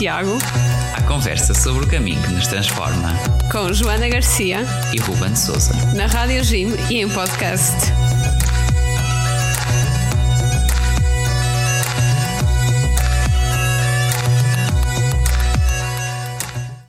[0.00, 0.38] Santiago.
[0.96, 3.10] A conversa sobre o caminho que nos transforma.
[3.52, 4.60] Com Joana Garcia.
[4.94, 5.74] E Ruben Souza.
[5.94, 7.76] Na Rádio Jim e em podcast.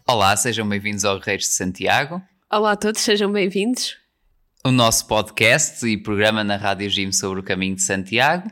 [0.08, 2.22] Olá, sejam bem-vindos ao Guerreiros de Santiago.
[2.50, 3.98] Olá a todos, sejam bem-vindos.
[4.64, 8.50] O nosso podcast e programa na Rádio Jim sobre o caminho de Santiago.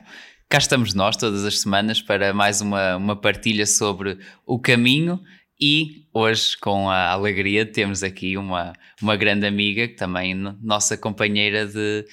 [0.52, 4.18] Cá estamos nós todas as semanas para mais uma, uma partilha sobre
[4.48, 5.22] o caminho
[5.62, 11.68] e hoje, com a alegria, temos aqui uma, uma grande amiga, que também nossa companheira
[11.68, 12.04] de,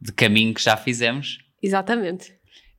[0.00, 1.38] de caminho que já fizemos.
[1.62, 2.34] Exatamente.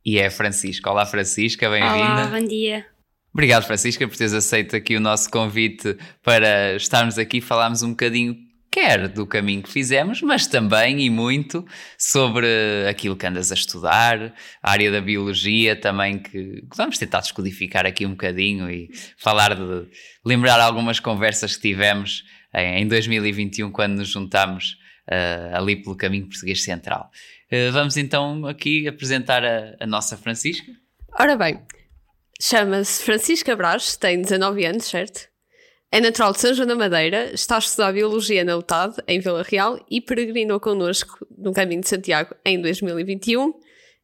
[0.05, 0.91] E é a Francisca.
[0.91, 1.95] Olá, Francisca, bem-vinda.
[1.95, 2.85] Olá, bom dia.
[3.33, 7.91] Obrigado, Francisca, por teres aceito aqui o nosso convite para estarmos aqui e falarmos um
[7.91, 8.35] bocadinho
[8.75, 11.65] quer do caminho que fizemos, mas também e muito
[11.97, 12.45] sobre
[12.89, 18.05] aquilo que andas a estudar, a área da biologia também, que, vamos tentar descodificar aqui
[18.05, 19.87] um bocadinho e falar de
[20.25, 24.75] lembrar algumas conversas que tivemos em 2021 quando nos juntámos
[25.09, 27.09] uh, ali pelo caminho português central.
[27.49, 30.69] Uh, vamos então aqui apresentar a, a nossa Francisca.
[31.17, 31.61] Ora bem,
[32.41, 35.33] chama-se Francisca Brás, tem 19 anos, certo?
[35.95, 39.41] É natural de São João da Madeira, está a estudar Biologia na UTAD, em Vila
[39.43, 43.53] Real, e peregrinou connosco no Caminho de Santiago em 2021.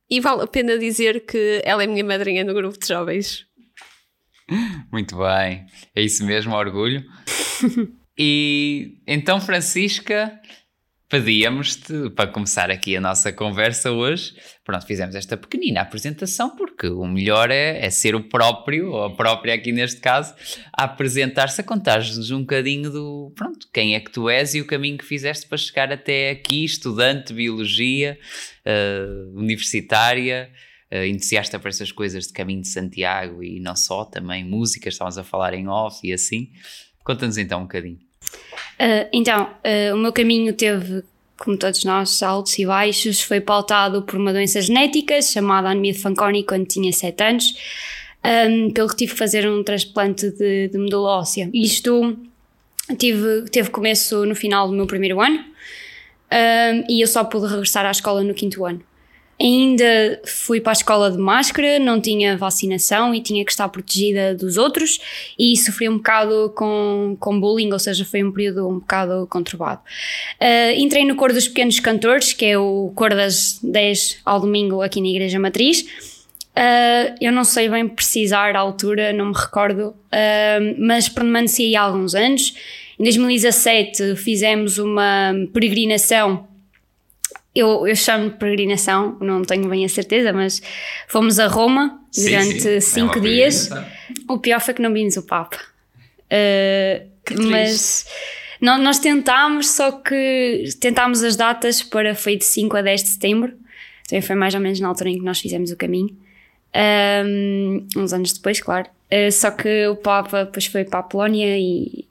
[0.09, 3.45] E vale a pena dizer que ela é minha madrinha no grupo de jovens.
[4.89, 7.03] Muito bem, é isso mesmo, orgulho.
[8.17, 10.31] e então, Francisca,
[11.11, 17.05] pedíamos-te, para começar aqui a nossa conversa hoje, pronto, fizemos esta pequenina apresentação, porque o
[17.05, 20.33] melhor é, é ser o próprio, ou a própria aqui neste caso,
[20.71, 24.65] a apresentar-se, a contar-nos um bocadinho do, pronto, quem é que tu és e o
[24.65, 28.17] caminho que fizeste para chegar até aqui, estudante de biologia,
[28.65, 30.49] uh, universitária,
[30.89, 35.17] uh, entusiasta para essas coisas de caminho de Santiago e não só, também música, estávamos
[35.17, 36.51] a falar em off e assim.
[37.03, 38.10] Conta-nos então um bocadinho.
[38.79, 41.03] Uh, então, uh, o meu caminho teve,
[41.37, 43.21] como todos nós, altos e baixos.
[43.21, 47.53] Foi pautado por uma doença genética chamada anemia de Fanconi quando tinha 7 anos,
[48.49, 51.49] um, pelo que tive que fazer um transplante de, de medula óssea.
[51.53, 52.17] Isto
[52.97, 55.39] tive, teve começo no final do meu primeiro ano
[56.31, 58.81] um, e eu só pude regressar à escola no quinto ano.
[59.39, 64.35] Ainda fui para a escola de máscara, não tinha vacinação e tinha que estar protegida
[64.35, 64.99] dos outros
[65.37, 69.81] e sofri um bocado com, com bullying, ou seja, foi um período um bocado conturbado.
[70.39, 74.81] Uh, entrei no cor dos pequenos cantores, que é o cor das 10 ao domingo
[74.81, 75.81] aqui na Igreja Matriz.
[76.51, 81.81] Uh, eu não sei bem precisar a altura, não me recordo, uh, mas permaneci há
[81.81, 82.53] alguns anos.
[82.99, 86.47] Em 2017 fizemos uma peregrinação
[87.53, 90.61] eu, eu chamo de peregrinação, não tenho bem a certeza, mas
[91.07, 93.01] fomos a Roma sim, durante sim.
[93.01, 93.69] Cinco é dias.
[94.27, 95.57] O pior foi que não vimos o Papa.
[96.31, 97.09] Uh,
[97.49, 98.07] mas
[98.61, 103.09] não, nós tentámos, só que tentámos as datas para foi de 5 a 10 de
[103.09, 103.53] setembro.
[104.07, 106.15] Também foi mais ou menos na altura em que nós fizemos o caminho.
[107.25, 108.87] Um, uns anos depois, claro.
[109.11, 112.05] Uh, só que o Papa depois foi para a Polónia e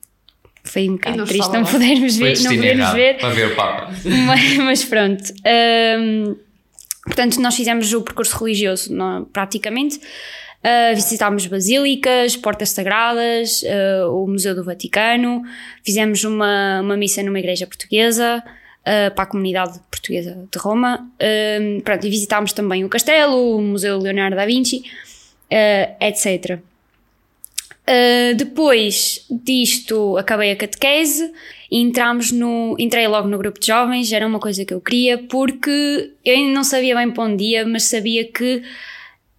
[0.63, 3.19] foi um bocado triste não podermos ver, não podermos ver.
[3.19, 3.93] Para ver o Papa.
[4.27, 5.25] Mas, mas pronto.
[5.99, 6.37] Um,
[7.05, 10.01] portanto, nós fizemos o percurso religioso não, praticamente.
[10.61, 15.43] Uh, visitámos basílicas, portas sagradas, uh, o Museu do Vaticano,
[15.83, 21.11] fizemos uma, uma missa numa igreja portuguesa uh, para a comunidade portuguesa de Roma.
[21.83, 24.83] pronto, e visitámos também o castelo, o Museu Leonardo da Vinci,
[25.99, 26.61] etc.
[27.91, 31.33] Uh, depois disto, acabei a catequese
[31.69, 35.19] e entramos no, entrei logo no grupo de jovens, era uma coisa que eu queria,
[35.19, 38.63] porque eu ainda não sabia bem para onde ia, mas sabia que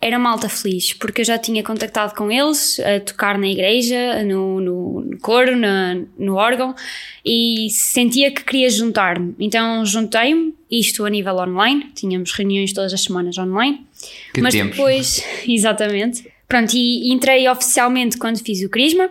[0.01, 4.59] era malta feliz, porque eu já tinha contactado com eles a tocar na igreja, no,
[4.59, 6.75] no, no coro, na, no órgão,
[7.23, 9.33] e sentia que queria juntar-me.
[9.39, 13.85] Então juntei-me, isto a nível online, tínhamos reuniões todas as semanas online.
[14.33, 14.75] Que mas tempos.
[14.75, 19.09] depois, exatamente, Pronto, e entrei oficialmente quando fiz o Crisma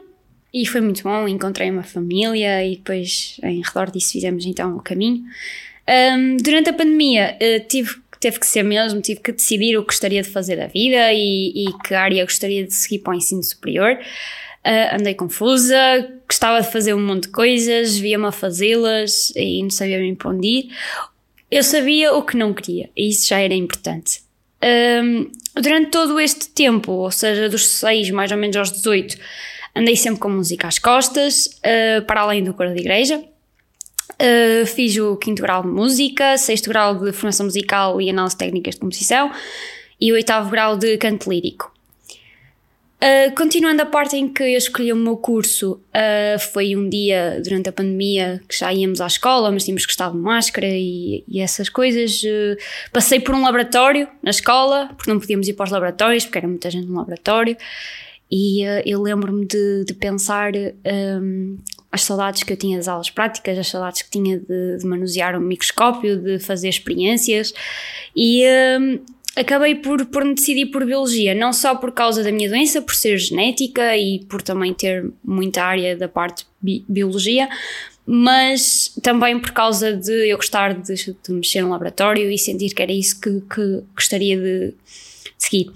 [0.52, 1.26] e foi muito bom.
[1.26, 5.24] Encontrei uma família e depois, em redor disso, fizemos então o caminho.
[5.88, 9.86] Um, durante a pandemia, uh, tive, teve que ser mesmo, tive que decidir o que
[9.86, 13.42] gostaria de fazer da vida e, e que área gostaria de seguir para o ensino
[13.42, 13.98] superior.
[14.62, 15.74] Uh, andei confusa,
[16.28, 20.28] gostava de fazer um monte de coisas, via-me a fazê-las e não sabia bem para
[20.28, 20.68] onde ir.
[21.50, 24.20] Eu sabia o que não queria e isso já era importante.
[24.62, 25.30] Um,
[25.60, 29.16] durante todo este tempo, ou seja, dos 6 mais ou menos aos 18,
[29.74, 33.22] andei sempre com música às costas, uh, para além do coro de igreja.
[34.12, 38.74] Uh, fiz o quinto grau de música, sexto grau de formação musical e análise técnicas
[38.74, 39.30] de composição
[40.00, 41.72] e o oitavo grau de canto lírico.
[43.02, 47.40] Uh, continuando a parte em que eu escolhi o meu curso, uh, foi um dia
[47.42, 51.24] durante a pandemia que já íamos à escola, mas tínhamos que estar de máscara e,
[51.26, 52.22] e essas coisas.
[52.22, 52.58] Uh,
[52.92, 56.46] passei por um laboratório na escola, porque não podíamos ir para os laboratórios, porque era
[56.46, 57.56] muita gente no laboratório.
[58.30, 61.58] E eu lembro-me de, de, pensar um,
[61.90, 65.36] as saudades que eu tinha das aulas práticas, as saudades que tinha de, de manusear
[65.36, 67.52] um microscópio, de fazer experiências.
[68.14, 68.44] E
[68.78, 69.00] um,
[69.36, 72.94] acabei por, por me decidir por biologia, não só por causa da minha doença, por
[72.94, 77.48] ser genética e por também ter muita área da parte bi biologia,
[78.06, 82.82] mas também por causa de eu gostar de, de, mexer no laboratório e sentir que
[82.82, 84.74] era isso que, que gostaria de
[85.38, 85.70] seguir.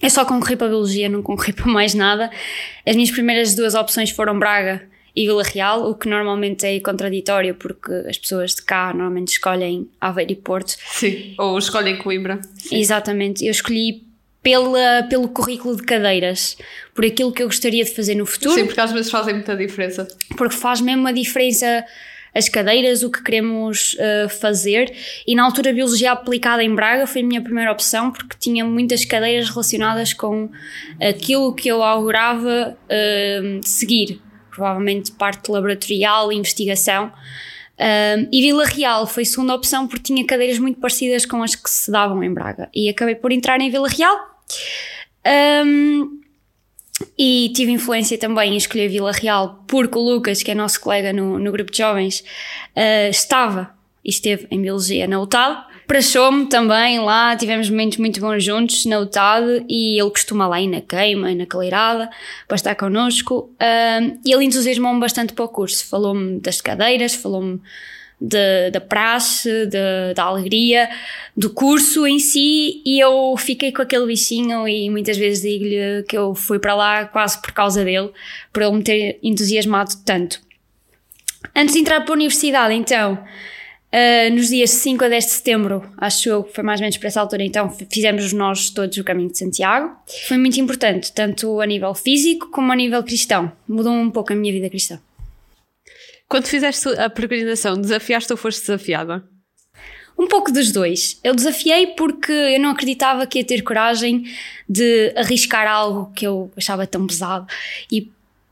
[0.00, 2.30] Eu só concorri para a biologia, não concorri para mais nada.
[2.86, 7.54] As minhas primeiras duas opções foram Braga e Vila Real, o que normalmente é contraditório
[7.54, 10.76] porque as pessoas de cá normalmente escolhem Aveiro e Porto.
[10.92, 12.40] Sim, ou escolhem Coimbra.
[12.56, 12.78] Sim.
[12.78, 14.04] Exatamente, eu escolhi
[14.42, 16.56] pela, pelo currículo de cadeiras,
[16.94, 18.54] por aquilo que eu gostaria de fazer no futuro.
[18.54, 20.08] Sim, porque às vezes fazem muita diferença.
[20.36, 21.84] Porque faz mesmo a diferença
[22.34, 24.92] as cadeiras, o que queremos uh, fazer.
[25.26, 28.64] E na altura, a Biologia Aplicada em Braga foi a minha primeira opção, porque tinha
[28.64, 30.48] muitas cadeiras relacionadas com
[31.00, 37.12] aquilo que eu augurava uh, seguir provavelmente parte laboratorial e investigação.
[37.78, 41.70] Um, e Vila Real foi segunda opção porque tinha cadeiras muito parecidas com as que
[41.70, 42.68] se davam em Braga.
[42.74, 44.16] E acabei por entrar em Vila Real.
[45.64, 46.20] Um,
[47.18, 51.12] e tive influência também em escolher Vila Real porque o Lucas, que é nosso colega
[51.12, 52.20] no, no grupo de jovens,
[52.76, 53.74] uh, estava
[54.04, 59.00] e esteve em Biologia na UTAD Prachou-me também lá, tivemos momentos muito bons juntos na
[59.00, 62.08] UTAD e ele costuma lá ir na queima, na caleirada,
[62.46, 63.50] para estar connosco.
[63.60, 65.84] Um, e ele entusiasmou-me bastante para o curso.
[65.88, 67.60] Falou-me das cadeiras, falou-me
[68.20, 70.88] da praxe, de, da alegria,
[71.36, 74.68] do curso em si, e eu fiquei com aquele bichinho.
[74.68, 78.12] E muitas vezes digo-lhe que eu fui para lá quase por causa dele,
[78.52, 80.40] por ele me ter entusiasmado tanto.
[81.52, 83.18] Antes de entrar para a universidade, então.
[83.92, 86.96] Uh, nos dias 5 a 10 de setembro, acho eu que foi mais ou menos
[86.96, 89.90] para essa altura, então fizemos nós todos o caminho de Santiago.
[90.28, 93.50] Foi muito importante, tanto a nível físico como a nível cristão.
[93.66, 95.00] Mudou um pouco a minha vida cristã.
[96.28, 99.24] Quando fizeste a peregrinação, desafiaste ou foste desafiada?
[100.16, 101.18] Um pouco dos dois.
[101.24, 104.24] Eu desafiei porque eu não acreditava que ia ter coragem
[104.68, 107.44] de arriscar algo que eu achava tão pesado.
[107.90, 108.08] E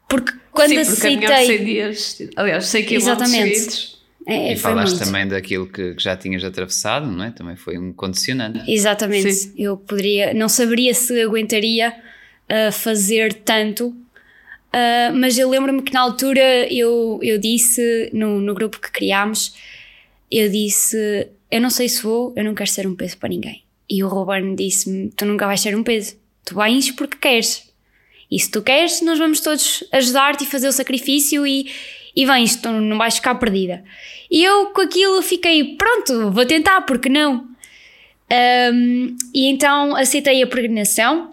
[0.09, 1.59] porque quando Sim, porque aceitei.
[1.59, 3.61] 100 dias, aliás, 100 km Exatamente.
[3.61, 3.98] seguidos
[4.29, 5.07] é, e falaste muito.
[5.07, 7.31] também daquilo que, já tinhas atravessado, não é?
[7.31, 8.61] Também foi um condicionante.
[8.71, 9.33] Exatamente.
[9.33, 9.55] Sim.
[9.57, 11.95] Eu poderia, não saberia se aguentaria
[12.45, 18.55] uh, fazer tanto, uh, mas eu lembro-me que na altura eu, eu disse no, no
[18.55, 19.55] grupo que criámos,
[20.31, 23.63] eu disse: Eu não sei se vou, eu não quero ser um peso para ninguém.
[23.89, 27.67] E o Ruben disse-me: Tu nunca vais ser um peso, tu vais porque queres.
[28.31, 31.71] E se tu queres, nós vamos todos ajudar-te e fazer o sacrifício e,
[32.15, 33.85] e vens, tu não vais ficar perdida.
[34.31, 37.47] E eu com aquilo fiquei, pronto, vou tentar, porque não?
[38.31, 41.33] Um, e então aceitei a peregrinação,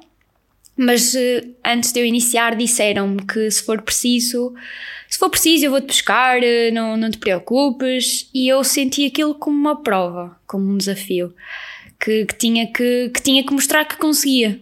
[0.77, 4.53] mas uh, antes de eu iniciar disseram-me que se for preciso,
[5.09, 8.29] se for preciso eu vou-te buscar, uh, não, não te preocupes.
[8.33, 11.33] E eu senti aquilo como uma prova, como um desafio,
[11.99, 14.61] que, que tinha, que, que tinha que mostrar que conseguia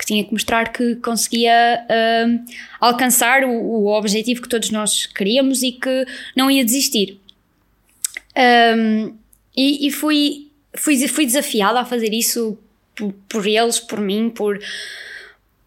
[0.00, 2.44] que tinha que mostrar que conseguia uh,
[2.80, 7.20] alcançar o, o, objetivo que todos nós queríamos e que não ia desistir.
[8.34, 9.14] Um,
[9.54, 12.58] e, e fui, fui, fui desafiada a fazer isso
[12.96, 14.58] por, por eles, por mim, por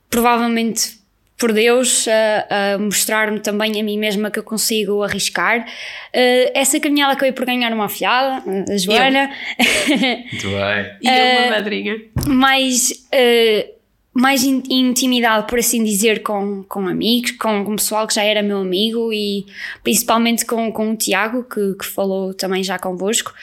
[0.10, 0.98] provavelmente
[1.38, 5.60] por Deus a, a mostrar-me também a mim mesma que eu consigo arriscar.
[5.60, 9.30] Uh, essa caminhada acabei por ganhar uma afiada, a Joana.
[9.60, 10.98] Muito bem.
[11.02, 11.96] E uh, uma madrinha.
[12.28, 13.83] Mas uh,
[14.13, 18.43] mais in, intimidade, por assim dizer, com, com amigos, com, com pessoal que já era
[18.43, 19.46] meu amigo e
[19.84, 23.34] principalmente com, com o Tiago, que, que falou também já convosco.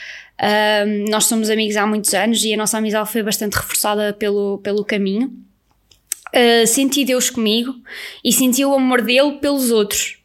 [0.41, 4.59] Um, nós somos amigos há muitos anos e a nossa amizade foi bastante reforçada pelo,
[4.59, 5.27] pelo caminho.
[6.33, 7.75] Uh, senti Deus comigo
[8.23, 10.17] e senti o amor dele pelos outros.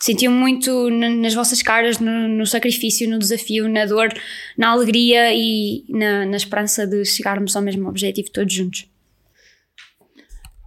[0.00, 4.12] Senti muito nas vossas caras, no, no, sacrifício, no desafio, na dor,
[4.56, 8.93] na alegria e na, na esperança de chegarmos ao mesmo objetivo todos juntos.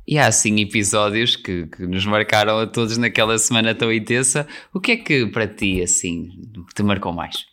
[0.07, 4.47] E há assim episódios que, que, nos marcaram a todos naquela semana tão intensa.
[4.73, 6.29] O que é que para ti assim
[6.73, 7.45] te marcou mais?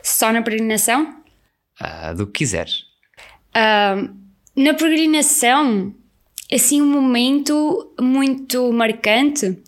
[0.00, 1.16] Só na peregrinação?
[1.80, 2.84] Uh, do que quiseres.
[3.56, 4.14] Uh,
[4.54, 5.92] na peregrinação,
[6.52, 9.58] assim, um momento muito marcante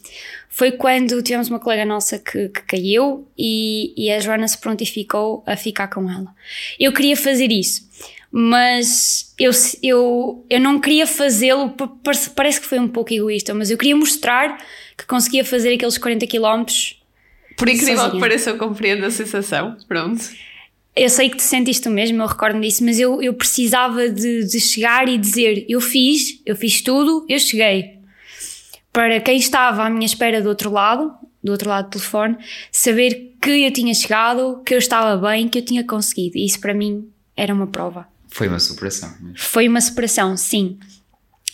[0.48, 5.42] foi quando tivemos uma colega nossa que, que caiu e, e a Joana se prontificou
[5.44, 6.32] a ficar com ela.
[6.78, 7.90] Eu queria fazer isso
[8.34, 9.50] mas eu,
[9.82, 11.74] eu, eu não queria fazê-lo,
[12.34, 14.56] parece que foi um pouco egoísta, mas eu queria mostrar
[14.96, 16.64] que conseguia fazer aqueles 40 km.
[17.58, 18.12] Por incrível sozinha.
[18.12, 19.76] que pareça, eu compreendo a sensação.
[19.86, 20.24] Pronto.
[20.96, 24.46] Eu sei que te sentiste o mesmo, eu recordo disso, mas eu, eu precisava de,
[24.46, 27.98] de chegar e dizer: eu fiz, eu fiz tudo, eu cheguei.
[28.90, 31.12] Para quem estava à minha espera do outro lado,
[31.44, 32.36] do outro lado do telefone,
[32.70, 36.38] saber que eu tinha chegado, que eu estava bem, que eu tinha conseguido.
[36.38, 38.11] E isso para mim era uma prova.
[38.32, 39.10] Foi uma superação.
[39.20, 39.38] Mesmo.
[39.38, 40.78] Foi uma superação, sim.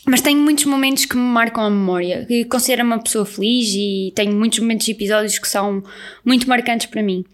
[0.06, 2.26] Mas tenho muitos momentos que me marcam a memória.
[2.48, 5.82] Considero-me uma pessoa feliz e tenho muitos momentos e episódios que são
[6.24, 7.24] muito marcantes para mim.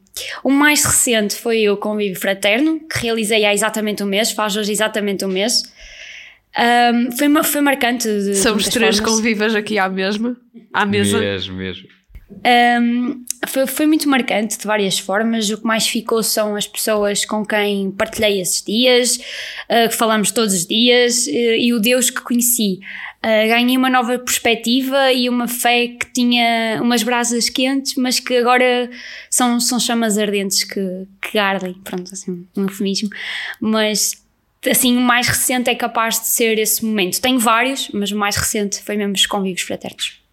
[0.43, 4.73] O mais recente foi o Convívio Fraterno, que realizei há exatamente um mês, faz hoje
[4.73, 5.63] exatamente um mês.
[6.57, 8.35] Um, foi, foi marcante.
[8.37, 9.15] Somos três formas.
[9.15, 10.37] convivas aqui à mesma,
[10.73, 11.19] à mesa.
[11.19, 11.89] Mesmo, mesmo.
[12.31, 15.51] Um, foi, foi muito marcante de várias formas.
[15.51, 20.31] O que mais ficou são as pessoas com quem partilhei esses dias, uh, que falamos
[20.31, 22.81] todos os dias, uh, e o Deus que conheci.
[23.25, 28.37] Uh, ganhei uma nova perspectiva e uma fé que tinha umas brasas quentes, mas que
[28.37, 28.91] agora
[29.31, 31.75] são, são chamas ardentes que, que ardem.
[31.85, 33.09] Pronto, assim, um eufemismo.
[33.61, 34.23] Mas
[34.71, 37.21] assim, o mais recente é capaz de ser esse momento.
[37.21, 40.24] Tenho vários, mas o mais recente foi mesmo os convívios fraternos.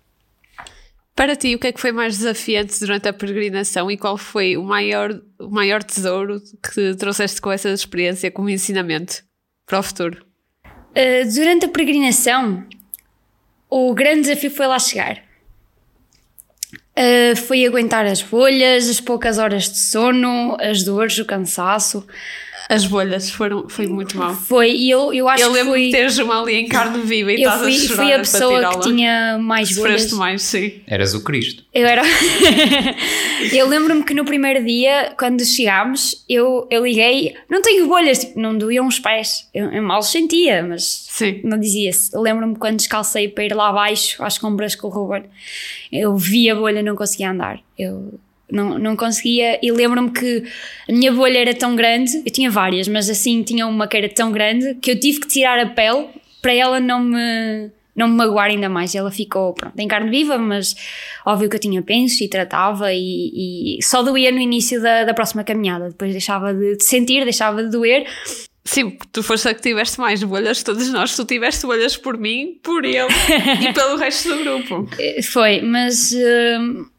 [1.15, 4.55] Para ti, o que é que foi mais desafiante durante a peregrinação e qual foi
[4.55, 6.41] o maior, o maior tesouro
[6.73, 9.23] que trouxeste com essa experiência como ensinamento
[9.65, 10.25] para o futuro?
[10.65, 12.65] Uh, durante a peregrinação,
[13.69, 15.21] o grande desafio foi lá chegar.
[16.97, 22.05] Uh, foi aguentar as bolhas, as poucas horas de sono, as dores, o cansaço.
[22.71, 24.33] As bolhas foram, foi muito mal.
[24.33, 25.87] Foi, e eu, eu acho eu que.
[25.87, 28.79] Eu teres uma ali em carne viva e estás a chorar fui a pessoa que
[28.79, 30.17] tinha mais Sofreste bolhas.
[30.17, 30.79] mais, sim.
[30.87, 31.65] Eras o Cristo.
[31.73, 32.01] Eu era...
[33.51, 38.39] eu lembro-me que no primeiro dia, quando chegámos, eu, eu liguei, não tenho bolhas, tipo,
[38.39, 39.49] não doíam os pés.
[39.53, 41.41] Eu, eu mal sentia, mas sim.
[41.43, 42.15] não dizia-se.
[42.15, 45.25] Eu lembro-me quando descalcei para ir lá abaixo, às compras com o Ruben,
[45.91, 47.59] eu vi a bolha, não conseguia andar.
[47.77, 48.17] Eu
[48.51, 49.59] não, não conseguia.
[49.61, 50.43] E lembro-me que
[50.87, 54.09] a minha bolha era tão grande, eu tinha várias, mas assim tinha uma que era
[54.09, 56.07] tão grande que eu tive que tirar a pele
[56.41, 58.93] para ela não me, não me magoar ainda mais.
[58.95, 60.75] Ela ficou pronto, em carne viva, mas
[61.25, 65.13] óbvio que eu tinha penso e tratava e, e só doía no início da, da
[65.13, 65.89] próxima caminhada.
[65.89, 68.05] Depois deixava de, de sentir, deixava de doer.
[68.63, 72.59] Sim, tu foste a que tiveste mais bolhas, todos nós, tu tiveste bolhas por mim,
[72.61, 73.07] por ele
[73.59, 74.87] e pelo resto do grupo.
[75.31, 76.11] Foi, mas.
[76.11, 76.89] Uh,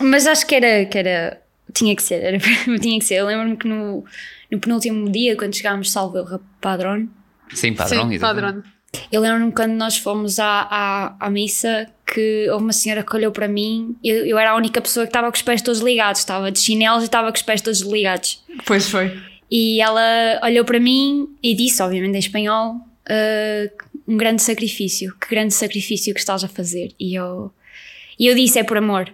[0.00, 1.40] mas acho que era, que era
[1.72, 2.38] tinha que ser, era,
[2.80, 3.16] tinha que ser.
[3.16, 4.04] Eu lembro-me que no,
[4.50, 7.08] no penúltimo dia, quando chegámos, salvo a Padrão.
[7.52, 8.62] Sim, Padrão, Sim, Padrão.
[9.10, 13.32] Eu lembro-me quando nós fomos à, à, à, missa que houve uma senhora que olhou
[13.32, 13.96] para mim.
[14.04, 16.60] Eu, eu era a única pessoa que estava com os pés todos ligados, estava de
[16.60, 18.42] chinelos e estava com os pés todos ligados.
[18.64, 19.12] Pois foi.
[19.50, 25.14] E ela olhou para mim e disse, obviamente em espanhol, uh, um grande sacrifício.
[25.20, 26.92] Que grande sacrifício que estás a fazer.
[26.98, 27.52] E eu,
[28.18, 29.12] e eu disse: é por amor.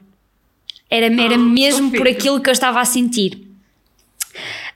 [0.90, 3.46] Era, era oh, mesmo por aquilo que eu estava a sentir.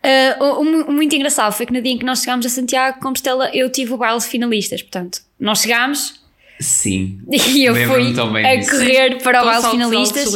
[0.04, 3.00] Uh, o, o, muito engraçado foi que no dia em que nós chegámos a Santiago
[3.00, 4.82] Compostela, eu tive o baile de finalistas.
[4.82, 6.22] Portanto, nós chegámos.
[6.60, 7.18] Sim.
[7.32, 8.14] E eu fui
[8.46, 8.70] a disso.
[8.70, 10.34] correr para o baile de finalistas.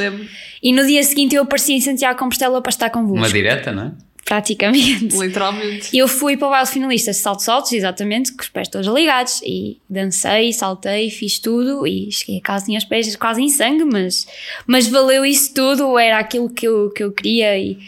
[0.63, 3.19] E no dia seguinte eu apareci em Santiago Compostela para estar convosco.
[3.19, 3.93] Uma direta, não é?
[4.29, 5.17] Praticamente.
[5.17, 5.89] Literalmente.
[5.91, 9.41] E eu fui para o baile finalista saltos saltos, exatamente, com os pés todos ligados.
[9.43, 13.85] E dancei, saltei, fiz tudo e cheguei a casa, tinha os pés quase em sangue,
[13.85, 14.29] mas,
[14.67, 17.79] mas valeu isso tudo, era aquilo que eu, que eu queria e,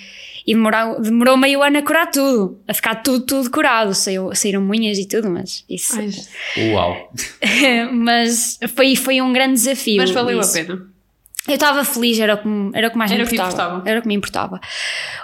[0.46, 3.94] e demorou, demorou meio ano a curar tudo, a ficar tudo, tudo curado.
[3.94, 6.00] Saiu, saíram unhas e tudo, mas isso.
[6.00, 6.70] Ai.
[6.72, 7.12] Uau!
[7.92, 9.98] mas foi, foi um grande desafio.
[9.98, 10.58] Mas valeu isso.
[10.58, 10.90] a pena.
[11.48, 13.50] Eu estava feliz, era o que, era o que mais era me importava.
[13.50, 13.90] importava.
[13.90, 14.60] Era o que me importava.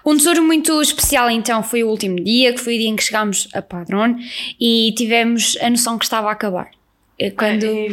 [0.05, 3.03] Um tesouro muito especial então foi o último dia, que foi o dia em que
[3.03, 4.17] chegámos a Padrón
[4.59, 6.71] e tivemos a noção que estava a acabar.
[7.19, 7.89] Eh, quando é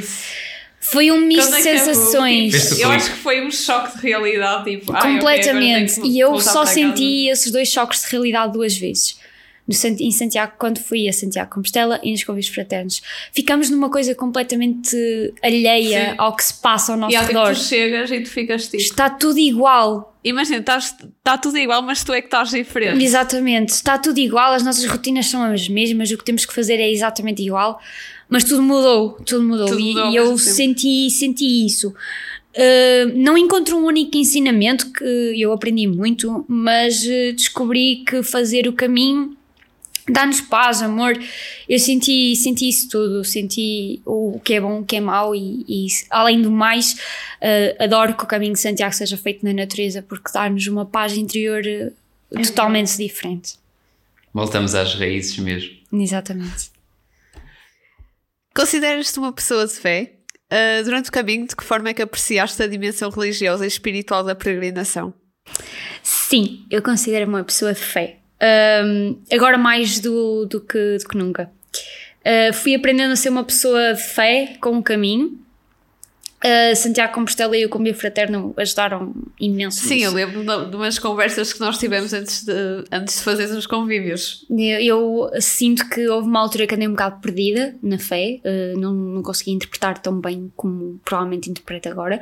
[0.79, 2.77] foi um misto de é sensações.
[2.77, 4.69] Eu acho que foi um choque de realidade.
[4.69, 5.99] Tipo, Completamente.
[5.99, 9.17] Okay, e eu só senti esses dois choques de realidade duas vezes
[9.67, 13.01] no, em Santiago, quando fui a Santiago Compostela e nos convívios fraternos.
[13.31, 14.95] Ficamos numa coisa completamente
[15.41, 16.15] alheia Sim.
[16.17, 17.51] ao que se passa ao nosso e redor.
[17.51, 18.77] E tu chegas e tu ficas tipo...
[18.77, 20.13] Está tudo igual.
[20.23, 23.03] Imagina, está tudo igual, mas tu é que estás diferente.
[23.03, 26.75] Exatamente, está tudo igual, as nossas rotinas são as mesmas, o que temos que fazer
[26.75, 27.77] é exatamente igual,
[28.29, 29.67] mas tudo mudou, tudo mudou.
[29.67, 31.93] Tudo e, e eu senti, senti isso.
[32.55, 35.03] Uh, não encontro um único ensinamento que
[35.35, 39.35] eu aprendi muito, mas uh, descobri que fazer o caminho
[40.09, 41.17] dá-nos paz, amor.
[41.67, 45.65] Eu senti, senti isso tudo, senti o que é bom, o que é mau e,
[45.67, 50.01] e além do mais, uh, adoro que o caminho de Santiago seja feito na natureza
[50.01, 53.55] porque dá-nos uma paz interior uh, totalmente diferente.
[54.33, 55.71] Voltamos às raízes mesmo.
[55.91, 56.71] Exatamente.
[58.55, 60.13] Consideras-te uma pessoa de fé?
[60.51, 64.23] Uh, durante o caminho, de que forma é que apreciaste a dimensão religiosa e espiritual
[64.23, 65.13] da peregrinação?
[66.03, 68.19] Sim, eu considero-me uma pessoa de fé.
[68.43, 71.49] Um, agora mais do, do, que, do que nunca.
[72.19, 75.39] Uh, fui aprendendo a ser uma pessoa de fé com o caminho
[76.43, 79.85] Uh, Santiago Compostela e o Combio Fraterno ajudaram imenso.
[79.85, 80.07] Sim, nisso.
[80.07, 84.45] eu lembro de umas conversas que nós tivemos antes de, antes de fazer os convívios.
[84.49, 88.77] Eu, eu, sinto que houve uma altura que andei um bocado perdida na fé, uh,
[88.77, 92.19] não, não conseguia interpretar tão bem como provavelmente interpreto agora.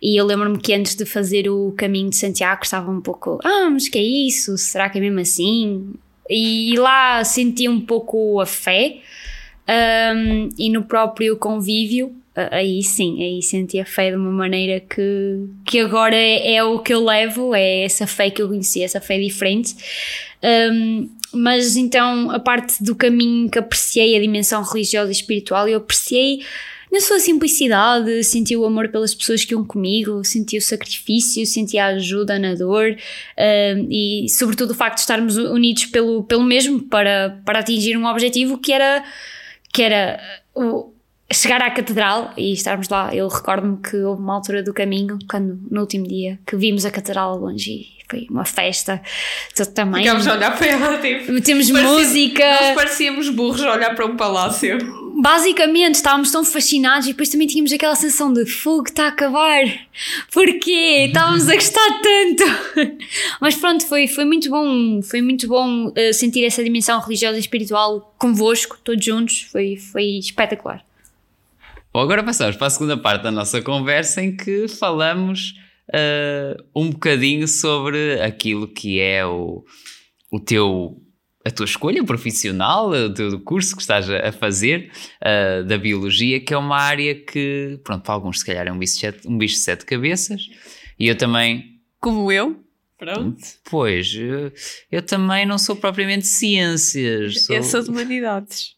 [0.00, 3.68] E eu lembro-me que antes de fazer o caminho de Santiago estava um pouco, ah,
[3.70, 4.56] mas que é isso?
[4.56, 5.92] Será que é mesmo assim?
[6.30, 9.00] E lá senti um pouco a fé.
[9.68, 12.16] Um, e no próprio convívio
[12.50, 16.78] aí sim, aí senti a fé de uma maneira que, que agora é, é, o
[16.78, 19.74] que eu levo, é essa fé que eu conheci, essa fé diferente.
[20.42, 25.78] Um, mas então a parte do caminho que apreciei, a dimensão religiosa e espiritual, eu
[25.78, 26.40] apreciei
[26.90, 31.76] na sua simplicidade, senti o amor pelas pessoas que iam comigo, senti o sacrifício, senti
[31.76, 36.82] a ajuda na dor um, e, sobretudo, o facto de estarmos unidos pelo, pelo mesmo
[36.82, 39.04] para, para atingir um objetivo que era,
[39.70, 40.18] que era
[40.54, 40.92] o,
[41.32, 43.14] chegar à catedral e estarmos lá.
[43.14, 46.90] Eu recordo-me que houve uma altura do caminho, quando no último dia, que vimos a
[46.90, 49.02] catedral longe e foi uma festa
[49.54, 50.04] de tamanho.
[50.04, 52.44] Ficámos a olhar para ela, tipo, temos música.
[52.62, 54.78] Nós parecíamos burros a olhar para um palácio.
[55.20, 59.64] Basicamente, estávamos tão fascinados e depois também tínhamos aquela sensação de fogo está a acabar.
[60.32, 61.06] Porquê?
[61.08, 62.96] Estávamos a gostar tanto.
[63.40, 67.40] Mas pronto, foi, foi muito bom, foi muito bom uh, sentir essa dimensão religiosa e
[67.40, 69.48] espiritual convosco, todos juntos.
[69.50, 70.87] Foi, foi espetacular.
[71.92, 75.54] Bom, agora passamos para a segunda parte da nossa conversa em que falamos
[75.88, 79.64] uh, um bocadinho sobre aquilo que é o,
[80.30, 81.02] o teu
[81.46, 84.90] a tua escolha profissional, o teu curso que estás a fazer
[85.22, 88.78] uh, da biologia, que é uma área que, pronto, para alguns se calhar é um
[88.78, 90.42] bicho, de sete, um bicho de sete cabeças,
[90.98, 91.80] e eu também.
[92.00, 92.62] Como eu?
[92.98, 93.42] Pronto.
[93.70, 94.52] Pois, eu,
[94.90, 97.44] eu também não sou propriamente ciências.
[97.44, 97.56] Sou...
[97.56, 98.77] Eu sou de humanidades.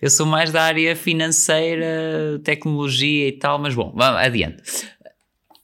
[0.00, 4.62] Eu sou mais da área financeira, tecnologia e tal, mas bom, vamos adiante.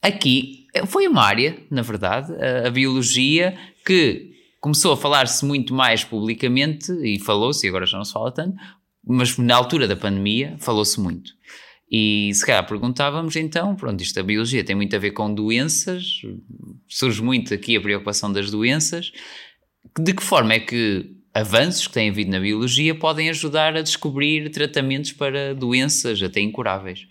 [0.03, 6.05] Aqui foi uma área, na verdade, a, a biologia, que começou a falar-se muito mais
[6.05, 8.57] publicamente e falou-se, e agora já não se fala tanto,
[9.07, 11.33] mas na altura da pandemia falou-se muito.
[11.91, 16.23] E se calhar perguntávamos então, pronto, isto da biologia tem muito a ver com doenças,
[16.89, 19.13] surge muito aqui a preocupação das doenças.
[19.99, 24.49] De que forma é que avanços que têm havido na biologia podem ajudar a descobrir
[24.51, 27.07] tratamentos para doenças até incuráveis.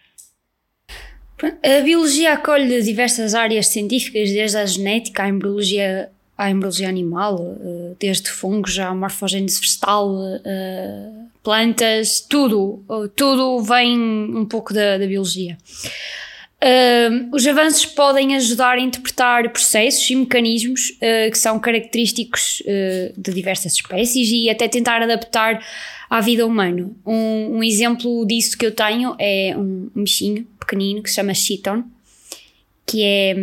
[1.42, 7.96] A biologia acolhe diversas áreas científicas, desde a genética à embriologia, à embriologia animal, eh,
[8.00, 11.10] desde fungos à morfogênese vegetal, eh,
[11.44, 12.82] plantas, tudo,
[13.14, 15.58] tudo vem um pouco da, da biologia.
[16.64, 23.14] Uh, os avanços podem ajudar a interpretar processos e mecanismos uh, que são característicos uh,
[23.20, 25.62] de diversas espécies e até tentar adaptar
[26.10, 26.90] à vida humana.
[27.06, 31.84] Um, um, exemplo disso que eu tenho é um, bichinho pequenino que se chama Chiton,
[32.86, 33.36] que é,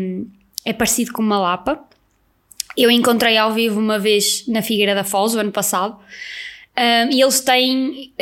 [0.65, 1.79] é parecido com uma lapa.
[2.75, 5.99] Eu encontrei ao vivo uma vez na Figueira da Foz, o ano passado,
[7.11, 8.15] e eles têm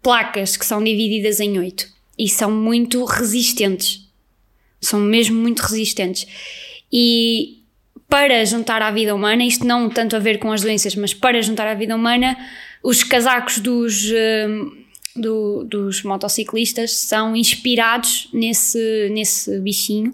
[0.00, 3.99] placas que são divididas em oito e são muito resistentes
[4.80, 6.26] são mesmo muito resistentes.
[6.92, 7.60] E
[8.08, 11.40] para juntar à vida humana, isto não tanto a ver com as doenças, mas para
[11.40, 12.36] juntar à vida humana,
[12.82, 20.12] os casacos dos, hum, do, dos motociclistas são inspirados nesse, nesse bichinho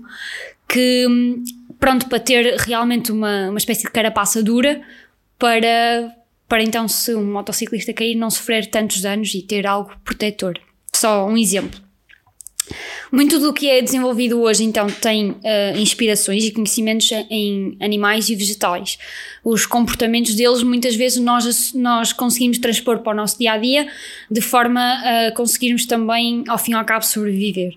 [0.68, 1.44] que, hum,
[1.80, 4.82] pronto, para ter realmente uma, uma espécie de carapaça dura
[5.38, 6.14] para,
[6.48, 10.58] para então, se um motociclista cair, não sofrer tantos danos e ter algo protetor.
[10.94, 11.85] Só um exemplo.
[13.12, 15.36] Muito do que é desenvolvido hoje, então, tem uh,
[15.76, 18.98] inspirações e conhecimentos em animais e vegetais.
[19.44, 23.88] Os comportamentos deles, muitas vezes, nós, nós conseguimos transpor para o nosso dia a dia,
[24.30, 27.74] de forma a conseguirmos também, ao fim e ao cabo, sobreviver.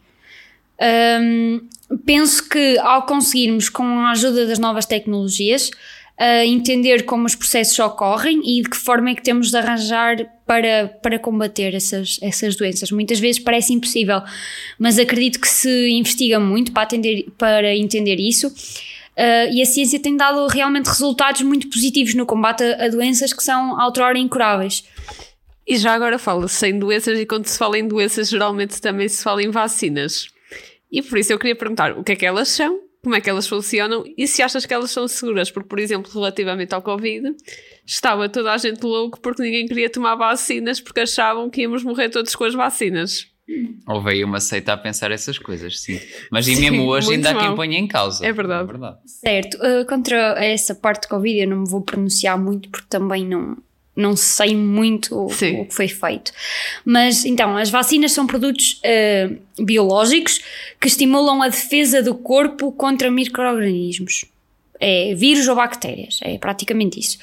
[1.22, 1.62] Um,
[2.06, 5.70] penso que ao conseguirmos, com a ajuda das novas tecnologias,
[6.18, 10.18] a entender como os processos ocorrem e de que forma é que temos de arranjar
[10.50, 12.90] para, para combater essas, essas doenças.
[12.90, 14.20] Muitas vezes parece impossível,
[14.80, 18.48] mas acredito que se investiga muito para, atender, para entender isso.
[18.48, 23.32] Uh, e a ciência tem dado realmente resultados muito positivos no combate a, a doenças
[23.32, 24.84] que são outrora incuráveis.
[25.68, 29.24] E já agora fala-se em doenças, e quando se fala em doenças, geralmente também se
[29.24, 30.30] fala em vacinas.
[30.92, 33.30] E por isso eu queria perguntar o que é que elas são como é que
[33.30, 37.34] elas funcionam e se achas que elas são seguras, porque, por exemplo, relativamente ao Covid,
[37.90, 42.10] estava toda a gente louco porque ninguém queria tomar vacinas porque achavam que íamos morrer
[42.10, 43.28] todos com as vacinas.
[43.88, 46.00] Houve aí uma seita a pensar essas coisas, sim.
[46.32, 48.24] Mas e mesmo hoje ainda há quem ponha em causa.
[48.24, 48.64] É verdade.
[48.64, 48.98] É verdade.
[49.06, 49.58] Certo.
[49.58, 53.58] Uh, contra essa parte de Covid eu não me vou pronunciar muito porque também não,
[53.96, 55.30] não sei muito o, o,
[55.66, 56.32] que foi feito.
[56.86, 60.40] Mas então, as vacinas são produtos uh, biológicos
[60.80, 64.26] que estimulam a defesa do corpo contra micro-organismos.
[64.80, 67.18] É vírus ou bactérias, é praticamente isso.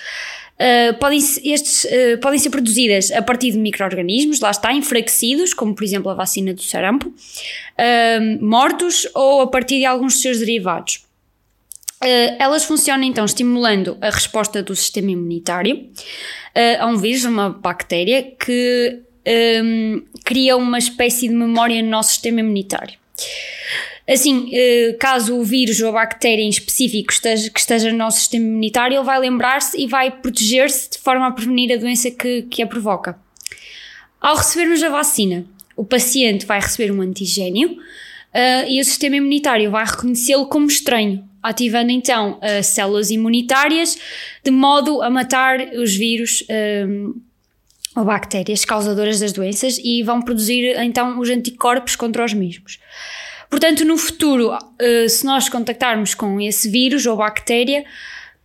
[0.56, 5.74] Uh, podem, estes, uh, podem ser produzidas a partir de micro-organismos, lá está, enfraquecidos, como
[5.74, 10.38] por exemplo a vacina do sarampo, uh, mortos ou a partir de alguns dos seus
[10.38, 11.04] derivados.
[12.38, 15.90] elas funcionam então estimulando a resposta do sistema imunitário
[16.78, 19.02] a um vírus, uma bactéria, que
[19.62, 22.98] um, cria uma espécie de memória no nosso sistema imunitário.
[24.08, 28.20] Assim, eh, caso o vírus ou a bactéria em específico esteja, que esteja no nosso
[28.20, 32.42] sistema imunitário, ele vai lembrar-se e vai proteger-se de forma a prevenir a doença que,
[32.42, 33.18] que a provoca.
[34.20, 35.44] Ao recebermos a vacina,
[35.76, 41.28] o paciente vai receber um antigênio uh, e o sistema imunitário vai reconhecê-lo como estranho,
[41.42, 43.98] ativando então as uh, células imunitárias
[44.42, 46.44] de modo a matar os vírus
[46.88, 47.20] um,
[47.96, 52.78] ou bactérias causadoras das doenças e vão produzir então os anticorpos contra os mesmos.
[53.50, 57.84] Portanto, no futuro, uh, se nós contactarmos com esse vírus ou bactéria,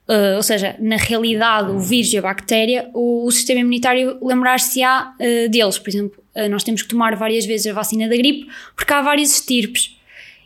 [0.08, 5.14] uh, ou seja, na realidade o vírus e a bactéria, o, o sistema imunitário lembrar-se-á
[5.14, 5.78] uh, deles.
[5.78, 9.34] Por exemplo, nós temos que tomar várias vezes a vacina da gripe porque há várias
[9.34, 9.98] estirpes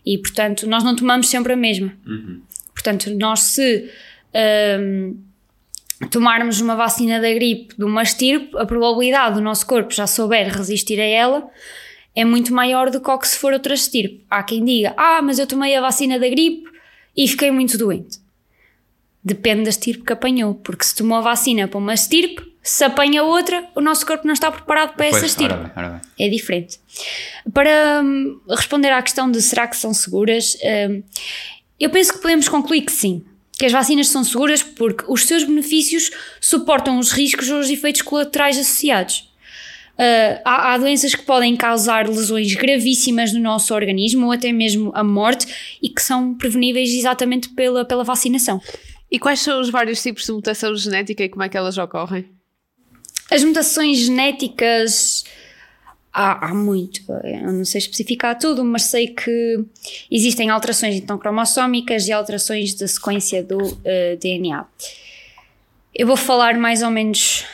[0.03, 1.93] e, portanto, nós não tomamos sempre a mesma.
[2.07, 2.41] Uhum.
[2.73, 3.87] Portanto, nós se
[4.79, 5.15] um,
[6.09, 10.55] tomarmos uma vacina da gripe de uma estirpe, a probabilidade do nosso corpo já souber
[10.55, 11.49] resistir a ela
[12.15, 14.23] é muito maior do que o que se for outra estirpe.
[14.29, 16.63] Há quem diga, ah, mas eu tomei a vacina da gripe
[17.15, 18.19] e fiquei muito doente.
[19.23, 23.23] Depende da estirpe que apanhou, porque se tomou a vacina para uma estirpe, se apanha
[23.23, 25.53] outra, o nosso corpo não está preparado para pois, essa estirpe.
[25.53, 26.25] Ora bem, ora bem.
[26.25, 26.79] É diferente.
[27.53, 30.57] Para hum, responder à questão de será que são seguras,
[30.89, 31.03] hum,
[31.79, 33.23] eu penso que podemos concluir que sim.
[33.57, 38.01] Que as vacinas são seguras porque os seus benefícios suportam os riscos ou os efeitos
[38.01, 39.29] colaterais associados.
[39.95, 44.91] Uh, há, há, doenças que podem causar lesões gravíssimas no nosso organismo ou até mesmo
[44.93, 45.47] a morte
[45.81, 48.61] e que são preveníveis exatamente pela, pela vacinação.
[49.09, 52.25] E quais são os vários tipos de mutação genética e como é que elas ocorrem?
[53.31, 55.23] As mutações genéticas
[56.11, 59.65] há, há muito, eu não sei especificar tudo, mas sei que
[60.11, 64.65] existem alterações então cromossómicas e alterações da sequência do uh, DNA.
[65.93, 67.45] Eu vou falar mais ou menos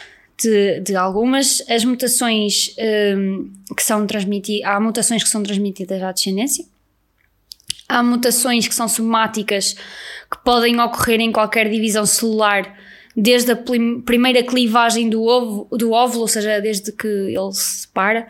[0.42, 1.64] de, de algumas.
[1.70, 2.76] As mutações
[3.18, 6.66] um, que são transmitidas, há mutações que são transmitidas à descendência.
[7.88, 9.74] Há mutações que são somáticas
[10.32, 12.78] que podem ocorrer em qualquer divisão celular,
[13.16, 13.56] desde a
[14.06, 18.28] primeira clivagem do, ovo, do óvulo, ou seja, desde que ele se separa,